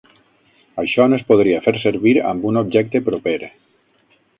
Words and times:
Això 0.83 1.05
no 1.11 1.19
es 1.19 1.27
podria 1.29 1.61
fer 1.67 1.75
servir 1.85 2.17
amb 2.33 2.51
un 2.53 2.61
objecte 2.67 3.07
proper. 3.13 3.41